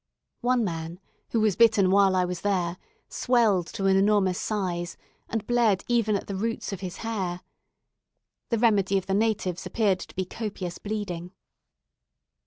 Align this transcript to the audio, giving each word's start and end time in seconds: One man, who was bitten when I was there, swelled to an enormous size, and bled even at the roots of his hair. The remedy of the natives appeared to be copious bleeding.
One 0.39 0.63
man, 0.63 0.99
who 1.29 1.39
was 1.41 1.55
bitten 1.55 1.91
when 1.91 2.15
I 2.15 2.25
was 2.25 2.41
there, 2.41 2.77
swelled 3.07 3.67
to 3.67 3.85
an 3.85 3.95
enormous 3.95 4.41
size, 4.41 4.97
and 5.29 5.45
bled 5.45 5.83
even 5.87 6.15
at 6.15 6.25
the 6.25 6.33
roots 6.35 6.73
of 6.73 6.79
his 6.79 6.97
hair. 7.05 7.41
The 8.49 8.57
remedy 8.57 8.97
of 8.97 9.05
the 9.05 9.13
natives 9.13 9.67
appeared 9.67 9.99
to 9.99 10.15
be 10.15 10.25
copious 10.25 10.79
bleeding. 10.79 11.33